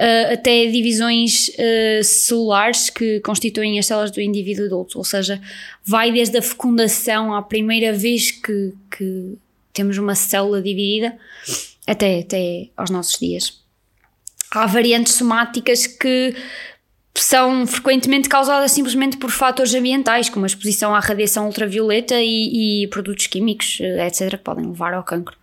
[0.00, 5.40] uh, até divisões uh, celulares que constituem as células do indivíduo adulto, ou seja,
[5.84, 9.38] vai desde a fecundação à primeira vez que, que
[9.76, 11.16] temos uma célula dividida
[11.86, 13.60] até, até aos nossos dias.
[14.50, 16.34] Há variantes somáticas que
[17.14, 22.88] são frequentemente causadas simplesmente por fatores ambientais, como a exposição à radiação ultravioleta e, e
[22.88, 25.36] produtos químicos, eh, etc., que podem levar ao cancro.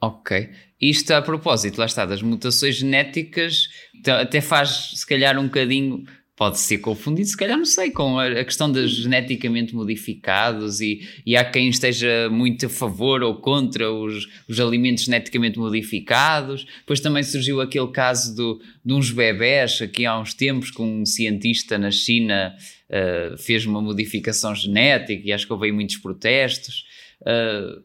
[0.00, 0.50] Ok.
[0.80, 3.68] Isto a propósito, lá está, das mutações genéticas,
[4.06, 6.04] até faz se calhar um bocadinho
[6.36, 11.36] pode ser confundido, se calhar não sei, com a, questão dos geneticamente modificados e, e
[11.36, 16.66] há quem esteja muito a favor ou contra os, os alimentos geneticamente modificados.
[16.80, 21.06] Depois também surgiu aquele caso do, de uns bebés aqui há uns tempos que um
[21.06, 22.54] cientista na China
[22.90, 26.84] uh, fez uma modificação genética e acho que houve muitos protestos.
[27.20, 27.80] Uh,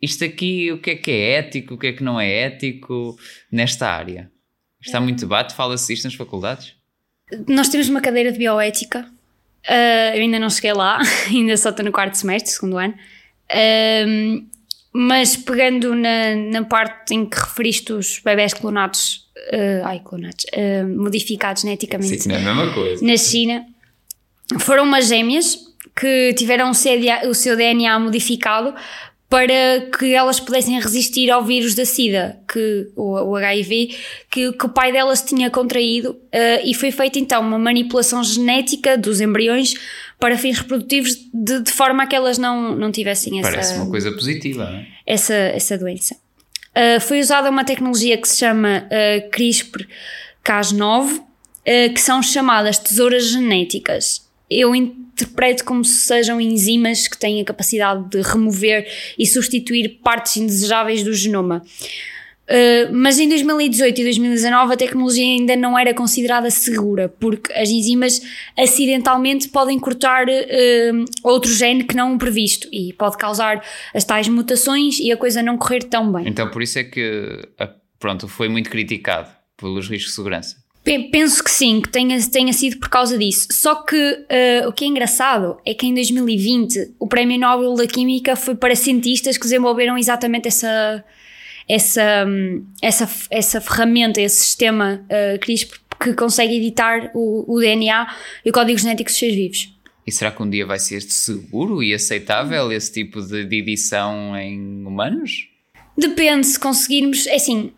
[0.00, 3.16] isto aqui, o que é que é ético, o que é que não é ético
[3.50, 4.28] nesta área?
[4.80, 6.81] Está muito debate, fala-se isto nas faculdades?
[7.48, 9.06] Nós temos uma cadeira de bioética.
[9.68, 12.94] Uh, eu ainda não cheguei lá, ainda só estou no quarto semestre, segundo ano.
[13.50, 14.44] Uh,
[14.92, 20.44] mas pegando na, na parte em que referiste os bebés clonados, uh, ai, clonados,
[20.96, 23.04] modificados geneticamente Sim, é a mesma coisa.
[23.04, 23.64] na China,
[24.58, 25.58] foram umas gêmeas
[25.96, 28.74] que tiveram o seu DNA modificado
[29.32, 33.96] para que elas pudessem resistir ao vírus da SIDA, que, o, HIV,
[34.30, 38.98] que, que, o pai delas tinha contraído, uh, e foi feita então uma manipulação genética
[38.98, 39.72] dos embriões
[40.20, 43.50] para fins reprodutivos de, de forma a que elas não, não tivessem essa.
[43.50, 44.86] Parece uma coisa positiva, não é?
[45.06, 46.14] Essa, essa doença.
[46.76, 51.22] Uh, foi usada uma tecnologia que se chama uh, CRISPR-Cas9,
[51.94, 58.08] que são chamadas tesouras genéticas eu interpreto como se sejam enzimas que têm a capacidade
[58.08, 58.86] de remover
[59.18, 61.62] e substituir partes indesejáveis do genoma.
[62.42, 67.70] Uh, mas em 2018 e 2019 a tecnologia ainda não era considerada segura, porque as
[67.70, 68.20] enzimas
[68.58, 74.28] acidentalmente podem cortar uh, outro gene que não o previsto e pode causar as tais
[74.28, 76.28] mutações e a coisa não correr tão bem.
[76.28, 77.48] Então por isso é que
[77.98, 80.61] pronto, foi muito criticado pelos riscos de segurança.
[80.84, 83.46] Penso que sim, que tenha, tenha sido por causa disso.
[83.52, 87.86] Só que uh, o que é engraçado é que em 2020 o Prémio Nobel da
[87.86, 91.04] Química foi para cientistas que desenvolveram exatamente essa,
[91.68, 92.26] essa,
[92.82, 98.52] essa, essa ferramenta, esse sistema uh, CRISPR que consegue editar o, o, DNA e o
[98.52, 99.72] código genético dos seres vivos.
[100.04, 104.36] E será que um dia vai ser seguro e aceitável esse tipo de, de edição
[104.36, 105.48] em humanos?
[105.96, 107.26] Depende se conseguirmos.
[107.28, 107.72] É assim,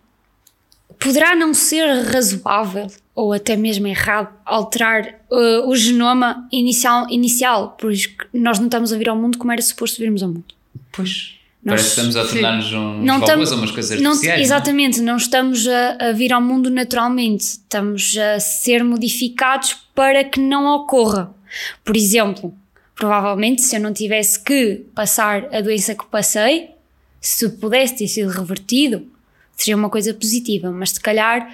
[1.05, 8.09] poderá não ser razoável ou até mesmo errado alterar uh, o genoma inicial, inicial, pois
[8.33, 10.55] nós não estamos a vir ao mundo como era suposto virmos ao mundo.
[10.91, 11.35] Pois.
[11.63, 14.41] Nós, Parece que estamos a tornar-nos uns não robôs ou umas coisas não, artificiais.
[14.41, 14.43] É?
[14.43, 20.25] Exatamente, não, não estamos a, a, vir ao mundo naturalmente, estamos a ser modificados para
[20.25, 21.35] que não ocorra.
[21.85, 22.55] Por exemplo,
[22.95, 26.71] provavelmente se eu não tivesse que passar a doença que passei,
[27.21, 29.07] se pudesse ter sido revertido,
[29.57, 31.49] seria uma coisa positiva, mas se calhar,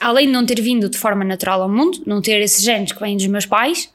[0.00, 3.00] além de não ter vindo de forma natural ao mundo, não ter esses genes que
[3.00, 3.90] vêm dos meus pais,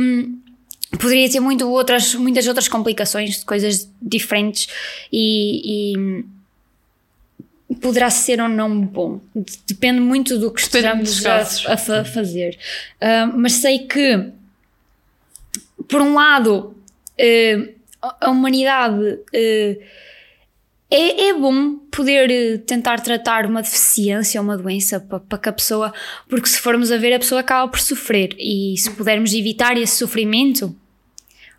[0.00, 0.38] hum,
[0.98, 4.68] poderia ter muito outras, muitas outras complicações de coisas diferentes
[5.12, 6.24] e, e
[7.80, 9.20] poderá ser ou não bom.
[9.66, 11.40] Depende muito do que estejamos a,
[11.72, 12.58] a, fazer.
[13.00, 14.28] Uh, mas sei que,
[15.88, 16.76] por um lado,
[17.18, 17.74] uh,
[18.20, 19.82] a humanidade uh,
[20.94, 25.48] é, é bom poder eh, tentar tratar uma deficiência ou uma doença para, para que
[25.48, 25.92] a pessoa,
[26.28, 28.36] porque se formos a ver, a pessoa acaba por sofrer.
[28.38, 30.76] E se pudermos evitar esse sofrimento,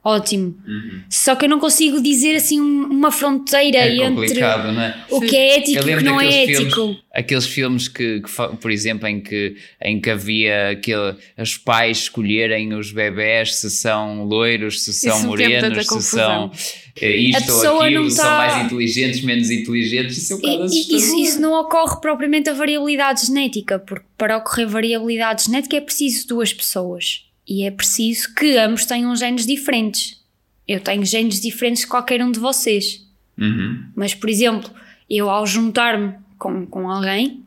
[0.03, 0.55] ótimo.
[0.67, 1.01] Uhum.
[1.09, 4.95] Só que eu não consigo dizer assim uma fronteira é entre é?
[5.09, 6.75] o que é ético e o que não é ético.
[6.75, 11.99] Filmes, aqueles filmes que, que, por exemplo, em que, em que havia aquele, os pais
[11.99, 16.51] escolherem os bebés se são loiros, se são Isso morenos, se são
[16.99, 18.23] eh, isto ou aquilo, tá...
[18.23, 23.25] são mais inteligentes, menos inteligentes, isso é um isso, isso não ocorre propriamente a variabilidade
[23.25, 27.23] genética, porque para ocorrer variabilidade genética é preciso duas pessoas.
[27.47, 30.21] E é preciso que ambos tenham genes diferentes.
[30.67, 33.05] Eu tenho genes diferentes de qualquer um de vocês.
[33.37, 33.85] Uhum.
[33.95, 34.71] Mas, por exemplo,
[35.09, 37.43] eu ao juntar-me com, com alguém,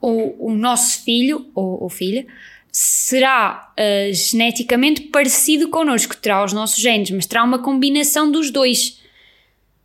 [0.00, 2.26] o, o nosso filho ou, ou filha
[2.70, 9.00] será uh, geneticamente parecido connosco, terá os nossos genes, mas terá uma combinação dos dois.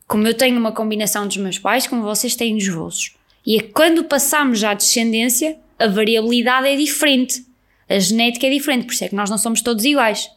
[0.07, 3.13] Como eu tenho uma combinação dos meus pais, como vocês têm dos vossos.
[3.45, 7.45] E é quando passamos à descendência, a variabilidade é diferente.
[7.89, 10.29] A genética é diferente, por isso é que nós não somos todos iguais.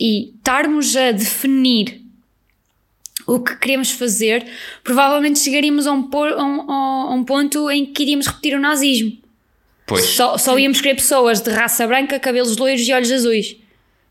[0.00, 2.02] E estarmos a definir
[3.26, 4.46] o que queremos fazer,
[4.82, 9.18] provavelmente chegaríamos a um, a um, a um ponto em que iríamos repetir o nazismo.
[9.86, 10.04] Pois.
[10.04, 13.56] Só, só íamos querer pessoas de raça branca, cabelos loiros e olhos azuis.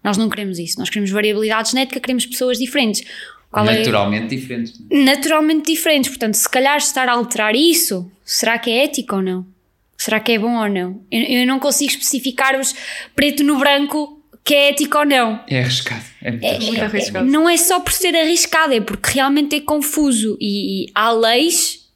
[0.04, 0.78] Nós não queremos isso.
[0.80, 3.04] Nós queremos variabilidade genética, queremos pessoas diferentes.
[3.52, 4.38] Qual é naturalmente é?
[4.38, 4.82] diferentes.
[4.92, 6.10] Naturalmente diferentes.
[6.10, 9.55] Portanto, se calhar estar a alterar isso, será que é ético ou não?
[9.98, 11.04] Será que é bom ou não?
[11.12, 12.76] Eu, eu não consigo especificar-vos
[13.16, 15.44] preto no branco que é ético ou não.
[15.48, 16.06] É arriscado.
[16.22, 16.46] É muito,
[16.78, 17.26] é, arriscado.
[17.26, 20.38] Não é só por ser arriscado, é porque realmente é confuso.
[20.40, 21.90] E, e há leis,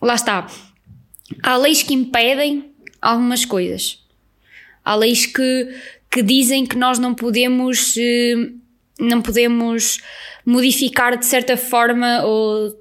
[0.00, 0.46] lá está,
[1.42, 3.98] há leis que impedem algumas coisas.
[4.84, 5.74] Há leis que,
[6.08, 8.34] que dizem que nós não podemos, eh,
[9.00, 9.98] não podemos
[10.46, 12.80] modificar de certa forma ou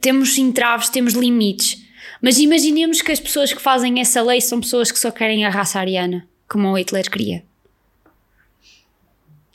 [0.00, 1.79] temos entraves, temos limites.
[2.22, 5.50] Mas imaginemos que as pessoas que fazem essa lei são pessoas que só querem a
[5.50, 7.42] raça ariana, como o Hitler queria.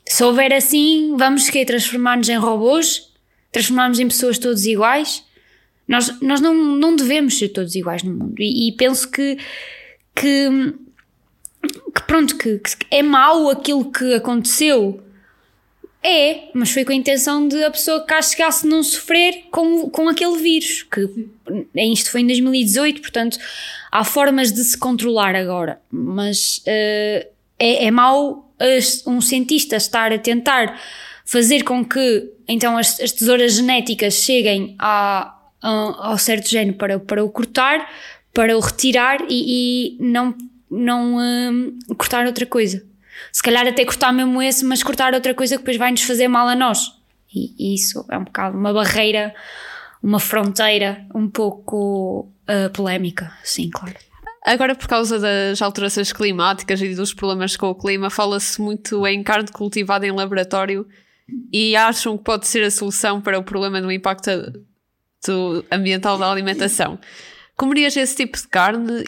[0.07, 3.11] Se houver assim, vamos que transformar-nos em robôs?
[3.51, 5.23] Transformar-nos em pessoas todos iguais?
[5.87, 8.35] Nós, nós não, não devemos ser todos iguais no mundo.
[8.39, 9.37] E, e penso que,
[10.15, 10.73] que,
[11.93, 15.04] que pronto, que, que, é mau aquilo que aconteceu
[16.05, 20.07] é, mas foi com a intenção de a pessoa cá chegasse não sofrer com, com
[20.07, 21.27] aquele vírus, que
[21.73, 23.39] isto foi em 2018, portanto
[23.91, 28.53] há formas de se controlar agora, mas uh, é, é mau
[29.07, 30.79] um cientista estar a tentar
[31.25, 36.99] fazer com que então as, as tesouras genéticas cheguem a, a, ao certo género para,
[36.99, 37.89] para o cortar,
[38.31, 40.35] para o retirar e, e não,
[40.69, 42.85] não uh, cortar outra coisa.
[43.35, 46.29] Se calhar até cortar mesmo esse, mas cortar outra coisa que depois vai nos fazer
[46.29, 46.93] mal a nós.
[47.35, 49.35] E, e isso é um bocado uma barreira,
[50.01, 53.93] uma fronteira um pouco uh, polémica, sim, claro.
[54.41, 59.21] Agora, por causa das alterações climáticas e dos problemas com o clima, fala-se muito em
[59.21, 60.87] carne cultivada em laboratório
[61.51, 64.29] e acham que pode ser a solução para o problema do impacto
[65.27, 66.97] do ambiental da alimentação.
[67.57, 69.03] Comerias esse tipo de carne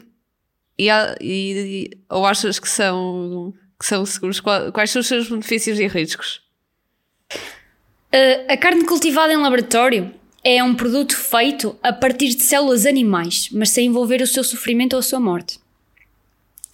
[0.78, 0.90] e,
[1.22, 4.40] e, ou achas que são, que são seguros?
[4.40, 6.42] Quais são os seus benefícios e riscos?
[7.34, 10.14] Uh, a carne cultivada em laboratório
[10.44, 14.94] é um produto feito a partir de células animais, mas sem envolver o seu sofrimento
[14.94, 15.60] ou a sua morte.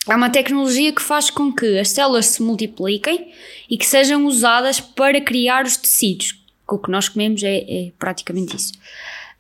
[0.08, 3.32] É uma tecnologia que faz com que as células se multipliquem
[3.70, 6.40] e que sejam usadas para criar os tecidos.
[6.68, 8.74] O que nós comemos é, é praticamente isso.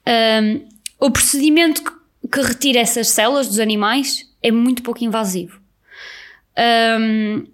[0.07, 0.65] Um,
[0.99, 5.59] o procedimento que, retira essas células dos animais é muito pouco invasivo.
[6.57, 7.45] Um,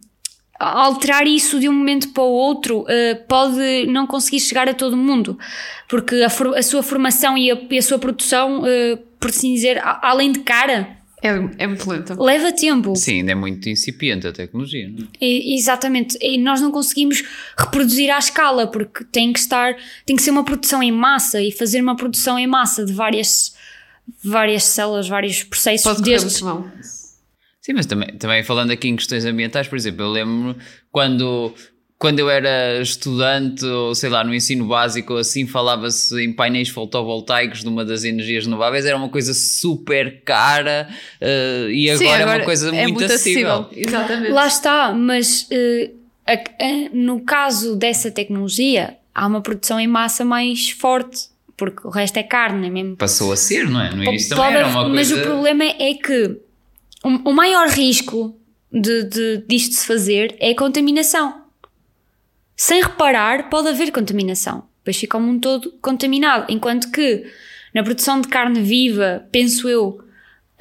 [0.60, 2.86] alterar isso de um momento para o outro uh,
[3.28, 5.40] pode não conseguir chegar a todo mundo,
[5.88, 9.54] porque a, for, a sua formação e a, e a sua produção, uh, por assim
[9.54, 12.16] dizer, a, além de cara, é, é muito lenta.
[12.22, 12.96] Leva tempo.
[12.96, 14.90] Sim, ainda é muito incipiente a tecnologia.
[14.90, 15.08] Não é?
[15.20, 16.18] E, exatamente.
[16.22, 17.24] E nós não conseguimos
[17.58, 21.52] reproduzir à escala, porque tem que estar, tem que ser uma produção em massa e
[21.52, 23.54] fazer uma produção em massa de várias,
[24.24, 26.42] várias células, vários processos Pode destes.
[26.42, 26.72] Muito mal.
[27.70, 30.56] Sim, mas também, também falando aqui em questões ambientais, por exemplo, eu lembro
[30.92, 31.54] quando,
[32.00, 37.62] quando eu era estudante, ou sei lá, no ensino básico, assim, falava-se em painéis fotovoltaicos
[37.62, 40.90] de uma das energias renováveis, era uma coisa super cara
[41.22, 43.52] uh, e agora, Sim, agora, é uma coisa é muito, muito acessível.
[43.52, 43.88] acessível.
[43.88, 44.32] Exatamente.
[44.32, 45.92] Lá está, mas uh,
[46.26, 51.92] a, a, no caso dessa tecnologia, há uma produção em massa mais forte porque o
[51.92, 52.96] resto é carne, é mesmo.
[52.96, 53.94] Passou a ser, não é?
[53.94, 54.96] No início também era uma coisa.
[54.96, 56.40] Mas o problema é que
[57.04, 58.36] o, maior risco
[58.72, 61.44] de, de, disto se fazer é a contaminação.
[62.56, 64.68] Sem reparar, pode haver contaminação.
[64.80, 66.46] Depois fica o mundo todo contaminado.
[66.50, 67.26] Enquanto que
[67.74, 70.04] na produção de carne viva, penso eu,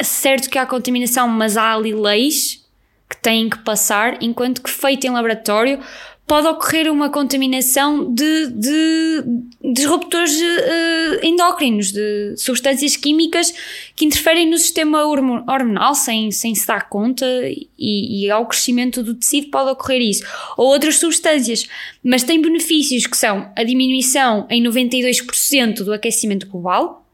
[0.03, 2.65] certo que há contaminação, mas há ali leis
[3.09, 5.81] que têm que passar, enquanto que feito em laboratório
[6.29, 9.25] pode ocorrer uma contaminação de, de
[9.73, 13.53] disruptores uh, endócrinos, de substâncias químicas
[13.97, 19.15] que interferem no sistema hormonal sem, sem se dar conta e, e ao crescimento do
[19.15, 20.23] tecido pode ocorrer isso.
[20.59, 21.67] Ou outras substâncias,
[22.05, 27.07] mas tem benefícios que são a diminuição em 92% do aquecimento global,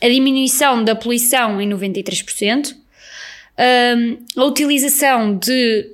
[0.00, 2.76] a diminuição da poluição em 93%,
[3.58, 5.90] um, a utilização de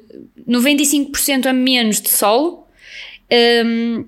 [0.46, 2.65] 95% a menos de solo,
[3.64, 4.04] um,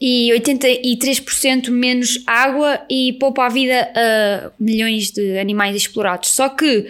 [0.00, 6.30] e 83% menos água e poupa a vida a milhões de animais explorados.
[6.30, 6.86] Só que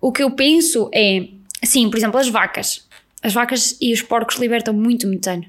[0.00, 1.28] o que eu penso é,
[1.62, 2.86] assim, por exemplo, as vacas.
[3.22, 5.44] As vacas e os porcos libertam muito metano.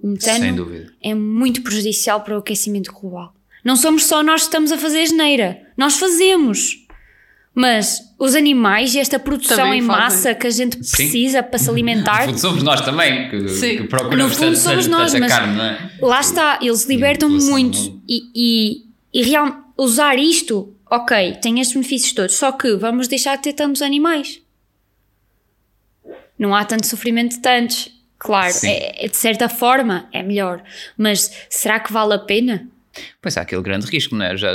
[0.00, 3.34] O metano é muito prejudicial para o aquecimento global.
[3.64, 5.62] Não somos só nós que estamos a fazer asneira.
[5.76, 6.83] Nós fazemos.
[7.54, 10.02] Mas os animais e esta produção também em fazem.
[10.02, 11.48] massa que a gente precisa Sim.
[11.48, 12.22] para se alimentar.
[12.22, 13.76] No fundo somos nós também que, Sim.
[13.76, 15.90] que procuramos no fundo somos nós, mas carne, não é?
[16.00, 22.12] Lá está, eles libertam muito e, e, e real, usar isto, ok, tem estes benefícios
[22.12, 24.40] todos, só que vamos deixar de ter tantos animais.
[26.36, 27.94] Não há tanto sofrimento de tantos.
[28.18, 30.62] Claro, é, é, de certa forma é melhor,
[30.96, 32.68] mas será que vale a pena?
[33.20, 34.36] Pois há aquele grande risco, não é?
[34.36, 34.52] Já,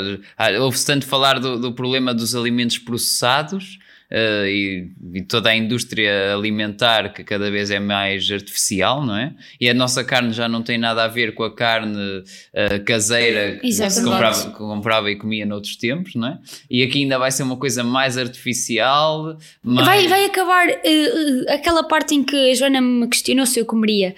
[0.59, 3.79] ouve-se tanto falar do, do, problema dos alimentos processados
[4.11, 9.33] uh, e, e, toda a indústria alimentar que cada vez é mais artificial, não é?
[9.59, 13.57] E a nossa carne já não tem nada a ver com a carne uh, caseira
[13.59, 16.39] que se comprava, comprava, e comia noutros tempos, não é?
[16.69, 19.37] E aqui ainda vai ser uma coisa mais artificial.
[19.63, 19.85] Mais...
[19.85, 24.15] Vai, vai acabar uh, aquela parte em que a Joana me questionou se eu comeria.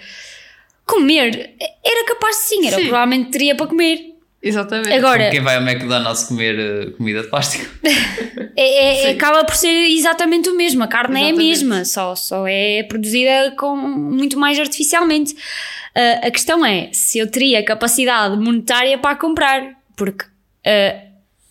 [0.84, 1.54] Comer
[1.84, 2.82] era capaz de sim, era sim.
[2.82, 4.11] provavelmente teria para comer
[4.42, 4.92] Exatamente.
[4.92, 7.64] Agora, quem vai ao McDonald's comer uh, comida de plástico.
[8.56, 10.82] é, é acaba por ser exatamente o mesmo.
[10.82, 11.40] A carne exatamente.
[11.40, 15.32] é a mesma, só, só é produzida com, muito mais artificialmente.
[15.34, 21.00] Uh, a questão é se eu teria capacidade monetária para comprar, porque uh,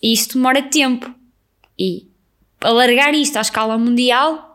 [0.04, 1.13] isto demora tempo.
[1.80, 2.08] E
[2.60, 4.51] alargar isto à escala mundial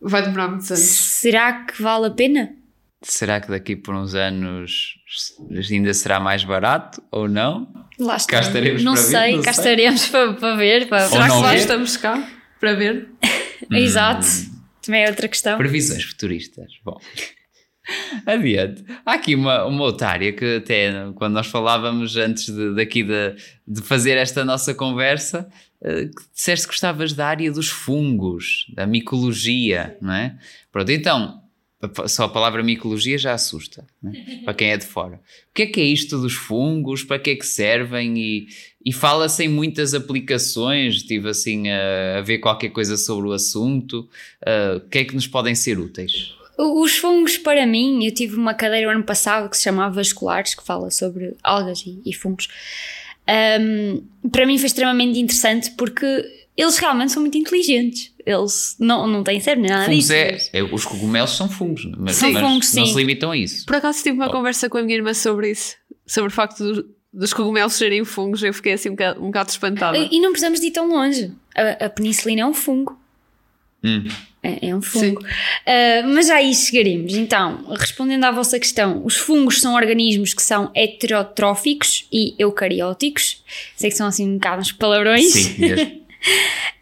[0.00, 0.82] vai demorar muitos anos.
[0.82, 2.59] Será que vale a pena?
[3.02, 4.96] Será que daqui por uns anos
[5.70, 7.72] ainda será mais barato ou não?
[7.98, 8.32] Lá está.
[8.32, 9.62] Cá estaremos não para sei, ver, não cá sei.
[9.62, 10.88] estaremos para, para ver.
[10.88, 11.08] Para...
[11.08, 12.30] Será que lá estamos cá
[12.60, 13.08] para ver?
[13.72, 14.26] Exato.
[14.26, 14.60] Hum.
[14.82, 15.56] Também é outra questão.
[15.56, 16.72] Previsões futuristas.
[16.84, 17.00] Bom.
[18.26, 18.84] Adiante.
[19.04, 23.34] Há aqui uma, uma outra área que até quando nós falávamos antes de, daqui de,
[23.66, 25.48] de fazer esta nossa conversa,
[25.80, 30.36] uh, disseste que gostavas da área dos fungos, da micologia, não é?
[30.70, 31.39] Pronto, então
[32.06, 34.12] só a palavra micologia já assusta, né?
[34.44, 35.16] para quem é de fora.
[35.16, 37.02] O que é que é isto dos fungos?
[37.02, 38.18] Para que é que servem?
[38.18, 38.48] E,
[38.84, 44.08] e fala-se em muitas aplicações, estive assim a, a, ver qualquer coisa sobre o assunto.
[44.42, 46.34] Uh, o que é que nos podem ser úteis?
[46.58, 50.54] Os fungos, para mim, eu tive uma cadeira o ano passado que se chamava Vasculares,
[50.54, 52.48] que fala sobre algas e, e fungos.
[53.60, 56.06] Um, para mim foi extremamente interessante porque
[56.56, 58.12] eles realmente são muito inteligentes.
[58.26, 60.12] Eles não, não têm cérebro nem nada fungos disso.
[60.12, 62.92] É, é, os cogumelos são fungos, mas, São mas fungos, não sim.
[62.92, 63.64] se limitam a isso.
[63.66, 64.32] Por acaso tive uma Oh.
[64.32, 65.74] conversa com a minha irmã sobre isso,
[66.06, 68.42] sobre o facto do- dos cogumelos serem fungos.
[68.42, 69.96] Eu fiquei assim um bocado, um bocado espantada.
[69.98, 71.32] E não precisamos de ir tão longe.
[71.56, 72.98] A, a penicilina é um fungo.
[73.82, 74.04] Hum.
[74.42, 75.22] É, é um fungo.
[75.66, 77.14] Ah, mas já aí chegaremos.
[77.14, 83.42] Então, respondendo à vossa questão, os fungos são organismos que são heterotróficos e eucarióticos.
[83.76, 85.32] Sei que são assim um bocado uns palavrões.
[85.32, 85.99] Sim, mesmo.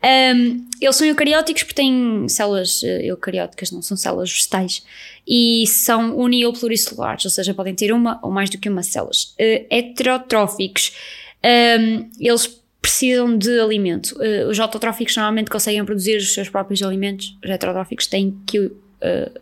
[0.03, 4.84] Um, eles são eucarióticos porque têm células eh, eucarióticas, não são células vegetais,
[5.26, 8.82] e são uni ou pluricelulares, ou seja, podem ter uma ou mais do que uma
[8.82, 9.34] células.
[9.39, 10.93] Eh, heterotróficos,
[11.45, 14.20] um, eles precisam de alimento.
[14.22, 18.70] Eh, os autotróficos normalmente conseguem produzir os seus próprios alimentos, os heterotróficos têm que
[19.01, 19.32] eh,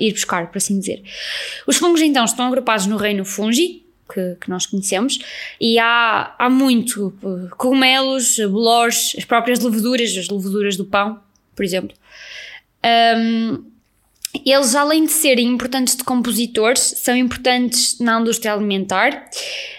[0.00, 1.02] ir buscar, por assim dizer.
[1.66, 3.81] Os fungos então estão agrupados no reino fungi,
[4.12, 5.18] que, que nós conhecemos,
[5.60, 11.20] e há, há muito eh, cogumelos, bolores, as próprias leveduras, as leveduras do pão,
[11.54, 11.96] por exemplo.
[13.16, 13.72] Um,
[14.44, 19.28] eles, além de serem importantes decompositores, são importantes na indústria alimentar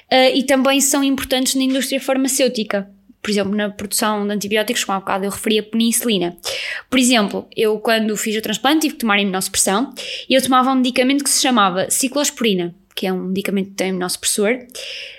[0.10, 2.88] eh, e também são importantes na indústria farmacêutica.
[3.22, 6.38] Por exemplo, na produção de antibióticos, como há bocado eu referi a penicilina.
[6.90, 9.94] Por exemplo, eu quando fiz o transplante tive que tomar imunossupressão
[10.30, 13.90] e eu tomava um medicamento que se chamava ciclosporina, que é um medicamento que tem
[13.90, 14.58] imunossupressor.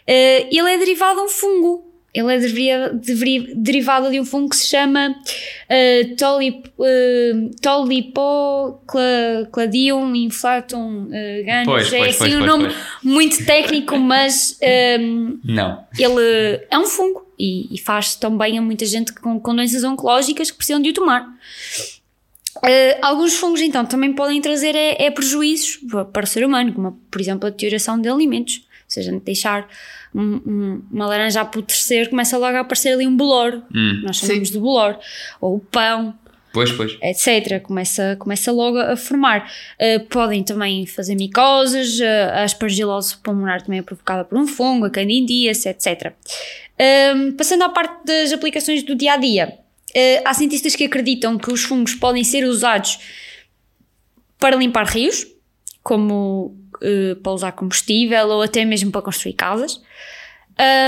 [0.07, 1.91] Eh, ele é derivado de um fungo.
[2.15, 7.51] Ele é deveria- deveria- derivado de um fungo que se chama uh, tolip, uh,
[8.85, 11.67] Tolipocladium inflatum uh, ganus.
[11.67, 14.59] Pois, é pois, assim pois, um nome muito técnico, mas
[15.01, 15.85] um, Não.
[15.99, 19.83] ele é um fungo e, e faz tão bem a muita gente com, com doenças
[19.85, 21.27] oncológicas que precisam de o tomar.
[22.59, 25.81] Uh, alguns fungos, então, também podem trazer é, é prejuízos
[26.13, 28.59] para o ser humano, como, por exemplo, a deterioração de alimentos.
[28.59, 29.67] Ou seja, deixar
[30.15, 33.63] um- um- uma laranja a apodrecer, começa logo a aparecer ali um bolor.
[33.75, 34.03] Hum.
[34.05, 34.97] Nós chamamos de bolor.
[35.41, 36.15] Ou o pão,
[36.53, 36.97] Pois, pois.
[37.03, 37.61] etc.
[37.61, 39.51] Começa, começa logo a formar.
[39.81, 44.85] Uh, podem também fazer micoses, uh, a aspergilose pulmonar também é provocada por um fungo,
[44.85, 46.13] a candidíase, etc.
[47.17, 49.64] Um, passando à parte das aplicações do dia a dia, uh,
[50.25, 52.99] há cientistas que acreditam que os fungos podem ser usados
[54.39, 55.27] para limpar rios,
[55.83, 59.81] como uh, para usar combustível ou até mesmo para construir casas.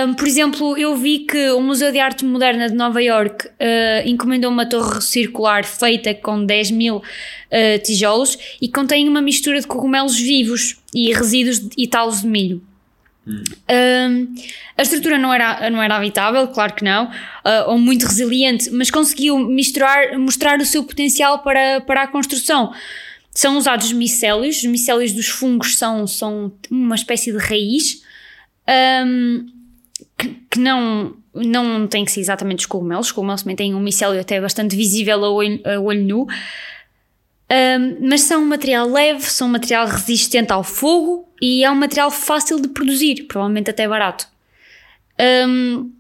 [0.07, 4.09] Um, por exemplo, eu vi que o Museu de Arte Moderna de Nova York uh,
[4.09, 7.03] encomendou uma torre circular feita com 10 mil uh,
[7.83, 12.63] tijolos e contém uma mistura de cogumelos vivos e resíduos e talos de milho.
[13.27, 14.35] Um,
[14.77, 18.91] a estrutura não era, não era habitável, claro que não, uh, ou muito resiliente, mas
[18.91, 22.73] conseguiu misturar, mostrar o seu potencial para, para a construção.
[23.33, 28.03] São usados micélios, os micélios dos fungos são, são uma espécie de raiz
[29.05, 29.47] um,
[30.17, 33.81] que, que não, não tem que ser exatamente os cogumelos, os cogumelos também têm um
[33.81, 36.23] micélio até bastante visível a olho, olho nu,
[37.51, 41.75] um, mas são um material leve, são um material resistente ao fogo e é um
[41.75, 44.27] material fácil de produzir, provavelmente até barato.
[45.49, 45.93] Um,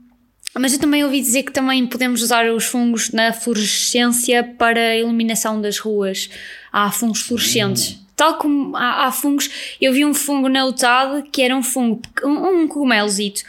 [0.59, 4.97] mas eu também ouvi dizer que também podemos usar os fungos na fluorescência para a
[4.97, 6.30] iluminação das ruas.
[6.72, 8.01] Há fungos fluorescentes.
[8.14, 12.01] Tal como há, há fungos, eu vi um fungo na UTAD que era um fungo,
[12.24, 13.43] um, um cogumelozito,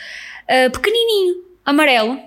[0.47, 2.19] ah, pequenininho, amarelo,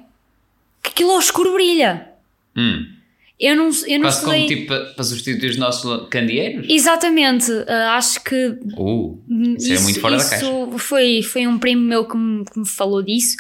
[0.83, 2.09] que aquilo ao escuro brilha.
[2.57, 3.00] Hum.
[3.41, 4.27] Eu não, eu não Quase sei.
[4.27, 6.67] como tipo para, para substituir os nossos candeeiros?
[6.69, 9.19] Exatamente, ah, acho que Uh,
[9.59, 10.45] isso, é muito fora da caixa.
[10.45, 13.37] isso Foi, foi um primo meu que me, que me falou disso,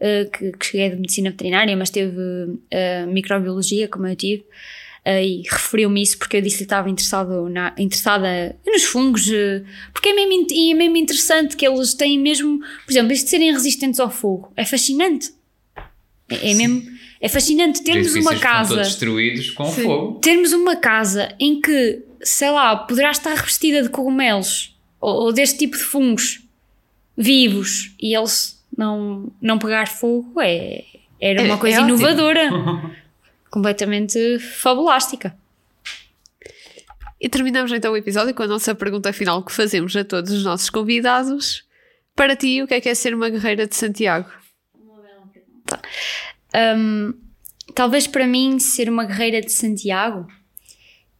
[0.00, 4.42] uh, que, que é de medicina veterinária, mas teve uh, microbiologia, como eu tive,
[5.06, 9.64] uh, e referiu-me isso porque eu disse que estava interessado na, interessada nos fungos, uh,
[9.92, 13.52] porque é mesmo, é mesmo interessante que eles têm mesmo, por exemplo, isto de serem
[13.52, 15.35] resistentes ao fogo, é fascinante.
[16.28, 16.82] É, é mesmo,
[17.20, 19.82] é fascinante Os termos uma casa destruídos com Sim.
[19.84, 20.18] fogo.
[20.20, 25.58] termos uma casa em que, sei lá, poderá estar revestida de cogumelos ou, ou deste
[25.58, 26.40] tipo de fungos
[27.16, 30.84] vivos e eles não, não pegar fogo é,
[31.20, 32.50] era uma É- coisa é inovadora,
[33.50, 35.34] completamente fabulástica.
[37.20, 40.44] E terminamos então o episódio com a nossa pergunta final que fazemos a todos os
[40.44, 41.64] nossos convidados.
[42.14, 44.28] Para ti, o que é que é ser uma guerreira de Santiago?
[46.54, 47.14] Hum,
[47.74, 50.26] talvez para mim ser uma guerreira de Santiago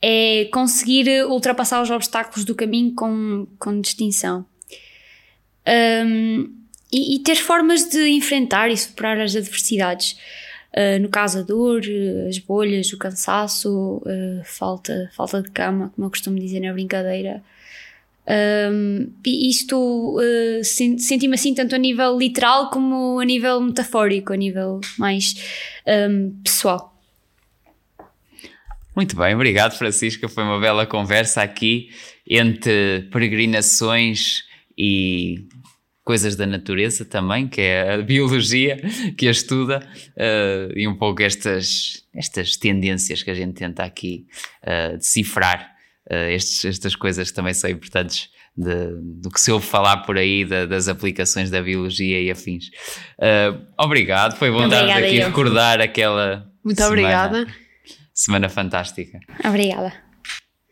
[0.00, 4.46] é conseguir ultrapassar os obstáculos do caminho com, com distinção.
[5.66, 6.54] Um,
[6.92, 10.16] e, e, ter formas de enfrentar e superar as adversidades.
[10.72, 11.82] Uh, no caso, a dor,
[12.28, 17.42] as bolhas, o cansaço, uh, falta, falta de cama, como eu costumo dizer na brincadeira.
[18.28, 24.36] Um, e isto uh, senti-me assim tanto a nível literal como a nível metafórico, a
[24.36, 25.34] nível mais
[25.86, 26.92] um, pessoal.
[28.96, 30.28] Muito bem, obrigado Francisca.
[30.28, 31.90] Foi uma bela conversa aqui
[32.26, 34.42] entre peregrinações
[34.76, 35.46] e
[36.02, 38.80] coisas da natureza também, que é a biologia
[39.16, 44.26] que a estuda, uh, e um pouco estas, estas tendências que a gente tenta aqui
[44.62, 45.75] uh, decifrar,
[46.10, 48.88] uh, estes, estas coisas também são importantes de,
[49.20, 52.70] do que se ouve falar por aí, da, das aplicações da biologia e afins.
[53.78, 55.26] obrigado, foi bom dar aqui eu.
[55.26, 56.46] recordar aquela.
[56.64, 56.92] Muito semana.
[56.92, 57.46] obrigada
[58.16, 59.20] semana fantástica.
[59.44, 59.92] Obrigada.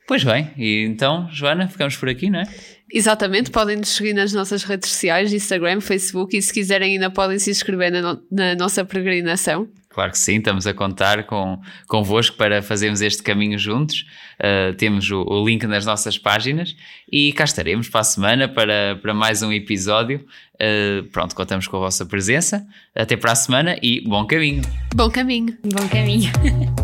[0.09, 2.45] Pois bem, e então, Joana, ficamos por aqui, não é?
[2.93, 7.39] Exatamente, podem nos seguir nas nossas redes sociais, Instagram, Facebook e se quiserem ainda podem
[7.39, 9.69] se inscrever na, no, na nossa peregrinação.
[9.95, 14.05] Claro que sim, estamos a contar com, convosco para fazermos este caminho juntos.
[14.41, 16.75] Uh, temos o, o, link nas nossas páginas
[17.11, 20.27] e cá estaremos para a semana para, para mais um episódio.
[20.55, 22.67] Uh, pronto, contamos com a vossa presença.
[22.93, 24.63] Até para a semana e bom caminho.
[24.93, 25.57] Bom caminho.
[25.63, 26.33] Bom caminho.